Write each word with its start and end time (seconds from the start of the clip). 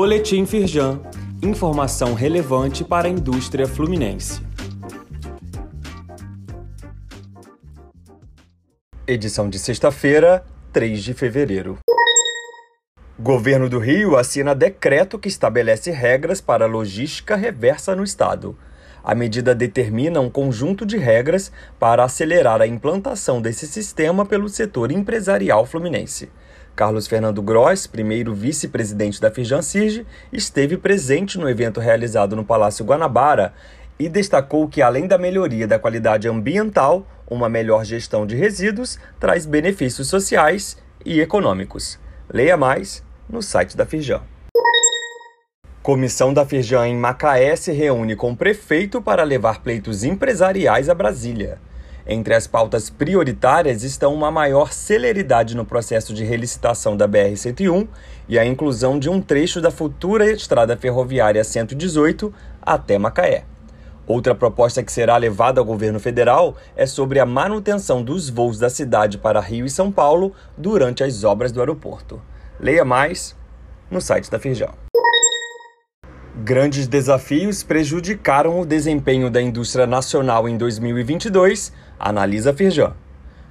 Boletim 0.00 0.46
Firjan. 0.46 1.00
Informação 1.42 2.14
relevante 2.14 2.84
para 2.84 3.08
a 3.08 3.10
indústria 3.10 3.66
fluminense. 3.66 4.40
Edição 9.04 9.50
de 9.50 9.58
sexta-feira, 9.58 10.44
3 10.72 11.02
de 11.02 11.14
fevereiro. 11.14 11.78
Governo 13.18 13.68
do 13.68 13.80
Rio 13.80 14.16
assina 14.16 14.54
decreto 14.54 15.18
que 15.18 15.26
estabelece 15.26 15.90
regras 15.90 16.40
para 16.40 16.66
logística 16.66 17.34
reversa 17.34 17.96
no 17.96 18.04
estado. 18.04 18.56
A 19.02 19.16
medida 19.16 19.52
determina 19.52 20.20
um 20.20 20.30
conjunto 20.30 20.86
de 20.86 20.96
regras 20.96 21.50
para 21.76 22.04
acelerar 22.04 22.60
a 22.60 22.68
implantação 22.68 23.42
desse 23.42 23.66
sistema 23.66 24.24
pelo 24.24 24.48
setor 24.48 24.92
empresarial 24.92 25.66
fluminense. 25.66 26.30
Carlos 26.78 27.08
Fernando 27.08 27.42
Gross, 27.42 27.88
primeiro 27.88 28.32
vice-presidente 28.32 29.20
da 29.20 29.32
Firjan-Cirge, 29.32 30.06
esteve 30.32 30.76
presente 30.76 31.36
no 31.36 31.50
evento 31.50 31.80
realizado 31.80 32.36
no 32.36 32.44
Palácio 32.44 32.84
Guanabara 32.84 33.52
e 33.98 34.08
destacou 34.08 34.68
que, 34.68 34.80
além 34.80 35.08
da 35.08 35.18
melhoria 35.18 35.66
da 35.66 35.76
qualidade 35.76 36.28
ambiental, 36.28 37.04
uma 37.28 37.48
melhor 37.48 37.84
gestão 37.84 38.24
de 38.24 38.36
resíduos 38.36 38.96
traz 39.18 39.44
benefícios 39.44 40.06
sociais 40.06 40.78
e 41.04 41.20
econômicos. 41.20 41.98
Leia 42.32 42.56
mais 42.56 43.02
no 43.28 43.42
site 43.42 43.76
da 43.76 43.84
Firjan. 43.84 44.22
Comissão 45.82 46.32
da 46.32 46.46
Firjan 46.46 46.86
em 46.86 46.96
Macaé 46.96 47.56
se 47.56 47.72
reúne 47.72 48.14
com 48.14 48.30
o 48.30 48.36
prefeito 48.36 49.02
para 49.02 49.24
levar 49.24 49.64
pleitos 49.64 50.04
empresariais 50.04 50.88
a 50.88 50.94
Brasília. 50.94 51.58
Entre 52.10 52.34
as 52.34 52.46
pautas 52.46 52.88
prioritárias 52.88 53.82
estão 53.82 54.14
uma 54.14 54.30
maior 54.30 54.72
celeridade 54.72 55.54
no 55.54 55.66
processo 55.66 56.14
de 56.14 56.24
relicitação 56.24 56.96
da 56.96 57.06
BR-101 57.06 57.86
e 58.26 58.38
a 58.38 58.46
inclusão 58.46 58.98
de 58.98 59.10
um 59.10 59.20
trecho 59.20 59.60
da 59.60 59.70
futura 59.70 60.32
estrada 60.32 60.74
ferroviária 60.74 61.44
118 61.44 62.32
até 62.62 62.98
Macaé. 62.98 63.44
Outra 64.06 64.34
proposta 64.34 64.82
que 64.82 64.90
será 64.90 65.18
levada 65.18 65.60
ao 65.60 65.66
governo 65.66 66.00
federal 66.00 66.56
é 66.74 66.86
sobre 66.86 67.20
a 67.20 67.26
manutenção 67.26 68.02
dos 68.02 68.30
voos 68.30 68.58
da 68.58 68.70
cidade 68.70 69.18
para 69.18 69.38
Rio 69.38 69.66
e 69.66 69.70
São 69.70 69.92
Paulo 69.92 70.32
durante 70.56 71.04
as 71.04 71.24
obras 71.24 71.52
do 71.52 71.60
aeroporto. 71.60 72.22
Leia 72.58 72.86
mais 72.86 73.36
no 73.90 74.00
site 74.00 74.30
da 74.30 74.38
Firjão. 74.38 74.72
Grandes 76.42 76.86
desafios 76.86 77.62
prejudicaram 77.64 78.60
o 78.60 78.64
desempenho 78.64 79.28
da 79.28 79.42
indústria 79.42 79.86
nacional 79.86 80.48
em 80.48 80.56
2022 80.56 81.72
analisa 81.98 82.50
a 82.50 82.54
Firjan. 82.54 82.94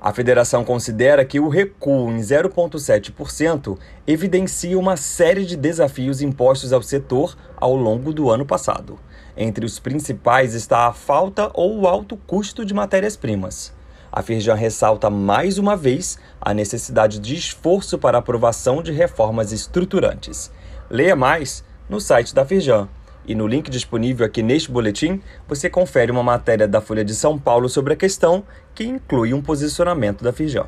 A 0.00 0.14
federação 0.14 0.64
considera 0.64 1.24
que 1.26 1.38
o 1.38 1.48
recuo 1.48 2.10
em 2.10 2.20
0,7% 2.20 3.76
evidencia 4.06 4.78
uma 4.78 4.96
série 4.96 5.44
de 5.44 5.56
desafios 5.56 6.22
impostos 6.22 6.72
ao 6.72 6.82
setor 6.82 7.36
ao 7.54 7.76
longo 7.76 8.10
do 8.10 8.30
ano 8.30 8.46
passado. 8.46 8.98
Entre 9.36 9.66
os 9.66 9.78
principais 9.78 10.54
está 10.54 10.86
a 10.86 10.92
falta 10.92 11.50
ou 11.52 11.78
o 11.80 11.86
alto 11.86 12.16
custo 12.16 12.64
de 12.64 12.72
matérias-primas. 12.72 13.74
A 14.10 14.22
Firjan 14.22 14.54
ressalta 14.54 15.10
mais 15.10 15.58
uma 15.58 15.76
vez 15.76 16.18
a 16.40 16.54
necessidade 16.54 17.18
de 17.18 17.36
esforço 17.36 17.98
para 17.98 18.18
aprovação 18.18 18.82
de 18.82 18.92
reformas 18.92 19.52
estruturantes. 19.52 20.50
Leia 20.88 21.14
mais 21.14 21.62
no 21.88 22.00
site 22.00 22.34
da 22.34 22.44
Firjan 22.44 22.88
e 23.26 23.34
no 23.34 23.46
link 23.46 23.70
disponível 23.70 24.26
aqui 24.26 24.42
neste 24.42 24.70
boletim, 24.70 25.22
você 25.48 25.70
confere 25.70 26.10
uma 26.10 26.22
matéria 26.22 26.66
da 26.66 26.80
Folha 26.80 27.04
de 27.04 27.14
São 27.14 27.38
Paulo 27.38 27.68
sobre 27.68 27.92
a 27.92 27.96
questão, 27.96 28.42
que 28.74 28.84
inclui 28.84 29.34
um 29.34 29.42
posicionamento 29.42 30.24
da 30.24 30.32
Firjan. 30.32 30.66